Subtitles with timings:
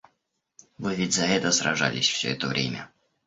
[0.79, 2.89] Вы ведь за это сражались все это время?